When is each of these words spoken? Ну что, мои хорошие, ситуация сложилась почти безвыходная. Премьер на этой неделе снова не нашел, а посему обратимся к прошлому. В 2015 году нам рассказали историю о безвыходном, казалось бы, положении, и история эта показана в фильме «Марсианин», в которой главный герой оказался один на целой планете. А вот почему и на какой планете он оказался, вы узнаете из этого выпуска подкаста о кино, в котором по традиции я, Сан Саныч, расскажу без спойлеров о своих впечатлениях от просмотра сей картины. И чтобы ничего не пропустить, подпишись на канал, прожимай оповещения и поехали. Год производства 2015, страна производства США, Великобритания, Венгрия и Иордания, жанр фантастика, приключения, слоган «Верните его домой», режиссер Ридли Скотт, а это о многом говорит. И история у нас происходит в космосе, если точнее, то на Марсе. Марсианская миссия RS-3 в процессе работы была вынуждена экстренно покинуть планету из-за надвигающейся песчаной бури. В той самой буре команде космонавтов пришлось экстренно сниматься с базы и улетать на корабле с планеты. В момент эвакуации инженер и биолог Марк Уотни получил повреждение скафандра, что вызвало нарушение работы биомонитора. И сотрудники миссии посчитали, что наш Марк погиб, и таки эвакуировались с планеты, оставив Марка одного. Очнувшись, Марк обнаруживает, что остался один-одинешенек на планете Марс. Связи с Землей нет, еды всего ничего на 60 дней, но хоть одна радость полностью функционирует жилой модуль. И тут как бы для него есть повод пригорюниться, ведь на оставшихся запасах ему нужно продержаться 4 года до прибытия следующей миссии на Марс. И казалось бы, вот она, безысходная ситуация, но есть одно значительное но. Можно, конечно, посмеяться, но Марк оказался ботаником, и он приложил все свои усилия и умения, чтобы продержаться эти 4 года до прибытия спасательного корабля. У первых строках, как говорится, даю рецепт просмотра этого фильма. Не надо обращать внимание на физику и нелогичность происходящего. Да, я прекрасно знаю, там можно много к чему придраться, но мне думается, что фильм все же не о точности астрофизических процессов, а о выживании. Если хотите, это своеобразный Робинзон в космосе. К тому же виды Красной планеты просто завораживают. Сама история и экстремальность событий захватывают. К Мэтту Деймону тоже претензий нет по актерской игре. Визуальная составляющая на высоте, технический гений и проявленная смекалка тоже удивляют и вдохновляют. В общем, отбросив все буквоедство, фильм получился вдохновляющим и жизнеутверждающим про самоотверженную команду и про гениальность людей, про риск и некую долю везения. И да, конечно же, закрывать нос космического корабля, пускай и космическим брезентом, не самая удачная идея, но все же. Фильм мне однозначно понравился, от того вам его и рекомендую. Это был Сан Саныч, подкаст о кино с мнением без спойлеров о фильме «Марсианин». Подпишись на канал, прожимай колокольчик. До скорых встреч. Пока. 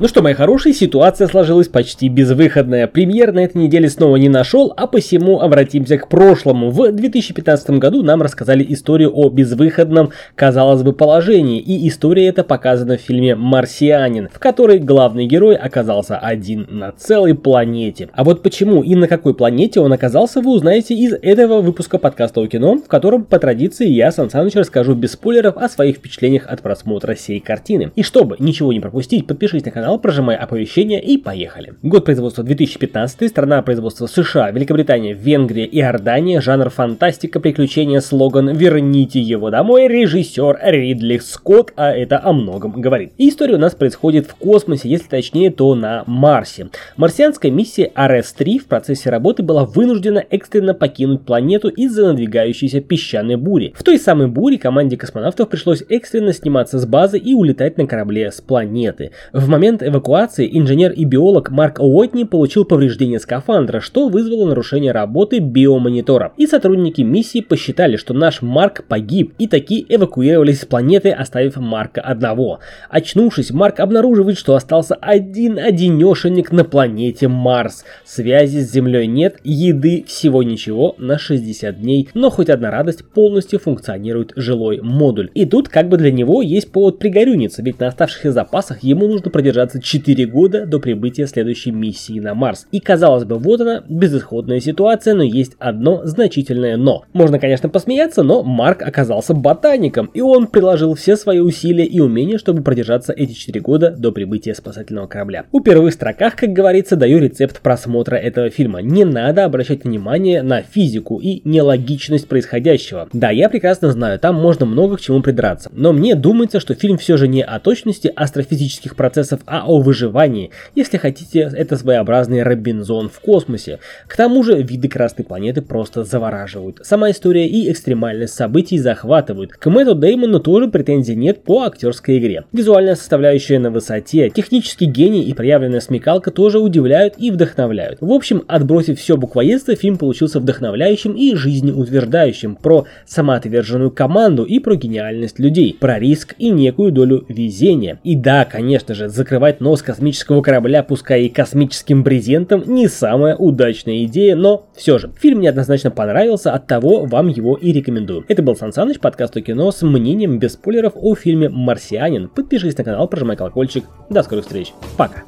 Ну 0.00 0.08
что, 0.08 0.22
мои 0.22 0.32
хорошие, 0.32 0.72
ситуация 0.72 1.28
сложилась 1.28 1.68
почти 1.68 2.08
безвыходная. 2.08 2.86
Премьер 2.86 3.34
на 3.34 3.40
этой 3.40 3.58
неделе 3.58 3.90
снова 3.90 4.16
не 4.16 4.30
нашел, 4.30 4.72
а 4.74 4.86
посему 4.86 5.40
обратимся 5.42 5.98
к 5.98 6.08
прошлому. 6.08 6.70
В 6.70 6.90
2015 6.90 7.72
году 7.72 8.02
нам 8.02 8.22
рассказали 8.22 8.64
историю 8.66 9.12
о 9.14 9.28
безвыходном, 9.28 10.12
казалось 10.34 10.82
бы, 10.82 10.94
положении, 10.94 11.60
и 11.60 11.86
история 11.86 12.28
эта 12.28 12.44
показана 12.44 12.96
в 12.96 13.02
фильме 13.02 13.34
«Марсианин», 13.34 14.30
в 14.32 14.38
которой 14.38 14.78
главный 14.78 15.26
герой 15.26 15.54
оказался 15.54 16.16
один 16.16 16.66
на 16.70 16.92
целой 16.92 17.34
планете. 17.34 18.08
А 18.14 18.24
вот 18.24 18.42
почему 18.42 18.82
и 18.82 18.94
на 18.94 19.06
какой 19.06 19.34
планете 19.34 19.80
он 19.80 19.92
оказался, 19.92 20.40
вы 20.40 20.52
узнаете 20.52 20.94
из 20.94 21.12
этого 21.12 21.60
выпуска 21.60 21.98
подкаста 21.98 22.40
о 22.40 22.46
кино, 22.46 22.76
в 22.76 22.88
котором 22.88 23.24
по 23.24 23.38
традиции 23.38 23.86
я, 23.86 24.10
Сан 24.12 24.30
Саныч, 24.30 24.54
расскажу 24.54 24.94
без 24.94 25.12
спойлеров 25.12 25.58
о 25.58 25.68
своих 25.68 25.96
впечатлениях 25.96 26.46
от 26.46 26.62
просмотра 26.62 27.14
сей 27.14 27.38
картины. 27.38 27.92
И 27.96 28.02
чтобы 28.02 28.36
ничего 28.38 28.72
не 28.72 28.80
пропустить, 28.80 29.26
подпишись 29.26 29.66
на 29.66 29.70
канал, 29.70 29.89
прожимай 29.98 30.36
оповещения 30.36 31.00
и 31.00 31.16
поехали. 31.18 31.74
Год 31.82 32.04
производства 32.04 32.44
2015, 32.44 33.28
страна 33.28 33.62
производства 33.62 34.06
США, 34.06 34.50
Великобритания, 34.50 35.14
Венгрия 35.14 35.64
и 35.64 35.80
Иордания, 35.80 36.40
жанр 36.40 36.70
фантастика, 36.70 37.40
приключения, 37.40 38.00
слоган 38.00 38.50
«Верните 38.50 39.20
его 39.20 39.50
домой», 39.50 39.88
режиссер 39.88 40.58
Ридли 40.62 41.18
Скотт, 41.18 41.72
а 41.76 41.90
это 41.90 42.20
о 42.22 42.32
многом 42.32 42.80
говорит. 42.80 43.12
И 43.18 43.28
история 43.28 43.54
у 43.54 43.58
нас 43.58 43.74
происходит 43.74 44.26
в 44.26 44.34
космосе, 44.34 44.88
если 44.88 45.08
точнее, 45.08 45.50
то 45.50 45.74
на 45.74 46.04
Марсе. 46.06 46.68
Марсианская 46.96 47.50
миссия 47.50 47.90
RS-3 47.94 48.58
в 48.58 48.66
процессе 48.66 49.10
работы 49.10 49.42
была 49.42 49.64
вынуждена 49.64 50.24
экстренно 50.30 50.74
покинуть 50.74 51.24
планету 51.24 51.68
из-за 51.68 52.06
надвигающейся 52.06 52.80
песчаной 52.80 53.36
бури. 53.36 53.74
В 53.76 53.82
той 53.82 53.98
самой 53.98 54.28
буре 54.28 54.58
команде 54.58 54.96
космонавтов 54.96 55.48
пришлось 55.48 55.82
экстренно 55.88 56.32
сниматься 56.32 56.78
с 56.78 56.86
базы 56.86 57.18
и 57.18 57.34
улетать 57.34 57.78
на 57.78 57.86
корабле 57.86 58.30
с 58.30 58.40
планеты. 58.40 59.12
В 59.32 59.48
момент 59.48 59.79
эвакуации 59.82 60.48
инженер 60.52 60.92
и 60.92 61.04
биолог 61.04 61.50
Марк 61.50 61.80
Уотни 61.80 62.24
получил 62.24 62.64
повреждение 62.64 63.18
скафандра, 63.18 63.80
что 63.80 64.08
вызвало 64.08 64.48
нарушение 64.48 64.92
работы 64.92 65.38
биомонитора. 65.38 66.32
И 66.36 66.46
сотрудники 66.46 67.02
миссии 67.02 67.40
посчитали, 67.40 67.96
что 67.96 68.14
наш 68.14 68.42
Марк 68.42 68.84
погиб, 68.86 69.34
и 69.38 69.46
таки 69.46 69.84
эвакуировались 69.88 70.62
с 70.62 70.66
планеты, 70.66 71.10
оставив 71.10 71.56
Марка 71.56 72.00
одного. 72.00 72.60
Очнувшись, 72.88 73.50
Марк 73.50 73.80
обнаруживает, 73.80 74.38
что 74.38 74.54
остался 74.54 74.94
один-одинешенек 74.94 76.52
на 76.52 76.64
планете 76.64 77.28
Марс. 77.28 77.84
Связи 78.04 78.60
с 78.60 78.72
Землей 78.72 79.06
нет, 79.06 79.38
еды 79.44 80.04
всего 80.06 80.42
ничего 80.42 80.94
на 80.98 81.18
60 81.18 81.80
дней, 81.80 82.08
но 82.14 82.30
хоть 82.30 82.48
одна 82.48 82.70
радость 82.70 83.04
полностью 83.04 83.58
функционирует 83.58 84.32
жилой 84.36 84.80
модуль. 84.80 85.30
И 85.34 85.44
тут 85.44 85.68
как 85.68 85.88
бы 85.88 85.96
для 85.96 86.12
него 86.12 86.42
есть 86.42 86.72
повод 86.72 86.98
пригорюниться, 86.98 87.62
ведь 87.62 87.80
на 87.80 87.88
оставшихся 87.88 88.32
запасах 88.32 88.82
ему 88.82 89.06
нужно 89.06 89.30
продержаться 89.30 89.69
4 89.78 90.26
года 90.26 90.66
до 90.66 90.80
прибытия 90.80 91.26
следующей 91.26 91.70
миссии 91.70 92.18
на 92.18 92.34
Марс. 92.34 92.66
И 92.72 92.80
казалось 92.80 93.24
бы, 93.24 93.36
вот 93.36 93.60
она, 93.60 93.84
безысходная 93.88 94.60
ситуация, 94.60 95.14
но 95.14 95.22
есть 95.22 95.52
одно 95.58 96.00
значительное 96.04 96.76
но. 96.76 97.04
Можно, 97.12 97.38
конечно, 97.38 97.68
посмеяться, 97.68 98.22
но 98.22 98.42
Марк 98.42 98.82
оказался 98.82 99.34
ботаником, 99.34 100.10
и 100.14 100.20
он 100.20 100.46
приложил 100.46 100.94
все 100.94 101.16
свои 101.16 101.38
усилия 101.38 101.84
и 101.84 102.00
умения, 102.00 102.38
чтобы 102.38 102.62
продержаться 102.62 103.12
эти 103.12 103.32
4 103.32 103.60
года 103.60 103.94
до 103.96 104.12
прибытия 104.12 104.54
спасательного 104.54 105.06
корабля. 105.06 105.44
У 105.52 105.60
первых 105.60 105.92
строках, 105.92 106.36
как 106.36 106.50
говорится, 106.50 106.96
даю 106.96 107.18
рецепт 107.18 107.60
просмотра 107.60 108.16
этого 108.16 108.48
фильма. 108.50 108.80
Не 108.80 109.04
надо 109.04 109.44
обращать 109.44 109.84
внимание 109.84 110.42
на 110.42 110.62
физику 110.62 111.20
и 111.20 111.42
нелогичность 111.44 112.28
происходящего. 112.28 113.08
Да, 113.12 113.30
я 113.30 113.48
прекрасно 113.48 113.92
знаю, 113.92 114.18
там 114.18 114.36
можно 114.36 114.64
много 114.64 114.96
к 114.96 115.00
чему 115.00 115.20
придраться, 115.20 115.70
но 115.74 115.92
мне 115.92 116.14
думается, 116.14 116.60
что 116.60 116.74
фильм 116.74 116.96
все 116.98 117.16
же 117.16 117.28
не 117.28 117.42
о 117.42 117.58
точности 117.60 118.12
астрофизических 118.14 118.96
процессов, 118.96 119.40
а 119.50 119.64
о 119.66 119.80
выживании. 119.80 120.50
Если 120.76 120.96
хотите, 120.96 121.50
это 121.52 121.76
своеобразный 121.76 122.44
Робинзон 122.44 123.08
в 123.08 123.18
космосе. 123.20 123.80
К 124.06 124.16
тому 124.16 124.44
же 124.44 124.62
виды 124.62 124.88
Красной 124.88 125.24
планеты 125.24 125.60
просто 125.60 126.04
завораживают. 126.04 126.80
Сама 126.82 127.10
история 127.10 127.48
и 127.48 127.70
экстремальность 127.70 128.34
событий 128.34 128.78
захватывают. 128.78 129.52
К 129.52 129.68
Мэтту 129.68 129.96
Деймону 129.96 130.38
тоже 130.38 130.68
претензий 130.68 131.16
нет 131.16 131.42
по 131.42 131.64
актерской 131.64 132.18
игре. 132.18 132.44
Визуальная 132.52 132.94
составляющая 132.94 133.58
на 133.58 133.70
высоте, 133.70 134.30
технический 134.30 134.86
гений 134.86 135.24
и 135.24 135.34
проявленная 135.34 135.80
смекалка 135.80 136.30
тоже 136.30 136.60
удивляют 136.60 137.14
и 137.18 137.32
вдохновляют. 137.32 137.98
В 138.00 138.12
общем, 138.12 138.44
отбросив 138.46 139.00
все 139.00 139.16
буквоедство, 139.16 139.74
фильм 139.74 139.98
получился 139.98 140.38
вдохновляющим 140.38 141.12
и 141.12 141.34
жизнеутверждающим 141.34 142.54
про 142.54 142.86
самоотверженную 143.06 143.90
команду 143.90 144.44
и 144.44 144.60
про 144.60 144.76
гениальность 144.76 145.40
людей, 145.40 145.76
про 145.78 145.98
риск 145.98 146.36
и 146.38 146.50
некую 146.50 146.92
долю 146.92 147.24
везения. 147.28 147.98
И 148.04 148.14
да, 148.14 148.44
конечно 148.44 148.94
же, 148.94 149.08
закрывать 149.40 149.60
нос 149.60 149.82
космического 149.82 150.42
корабля, 150.42 150.82
пускай 150.82 151.22
и 151.22 151.28
космическим 151.30 152.02
брезентом, 152.02 152.62
не 152.66 152.88
самая 152.88 153.36
удачная 153.36 154.04
идея, 154.04 154.36
но 154.36 154.66
все 154.76 154.98
же. 154.98 155.10
Фильм 155.18 155.38
мне 155.38 155.48
однозначно 155.48 155.90
понравился, 155.90 156.52
от 156.52 156.66
того 156.66 157.06
вам 157.06 157.28
его 157.28 157.56
и 157.56 157.72
рекомендую. 157.72 158.26
Это 158.28 158.42
был 158.42 158.54
Сан 158.54 158.72
Саныч, 158.72 159.00
подкаст 159.00 159.36
о 159.36 159.40
кино 159.40 159.72
с 159.72 159.80
мнением 159.80 160.38
без 160.38 160.52
спойлеров 160.52 160.92
о 160.94 161.14
фильме 161.14 161.48
«Марсианин». 161.48 162.28
Подпишись 162.28 162.76
на 162.76 162.84
канал, 162.84 163.08
прожимай 163.08 163.36
колокольчик. 163.36 163.84
До 164.10 164.22
скорых 164.22 164.44
встреч. 164.44 164.74
Пока. 164.98 165.22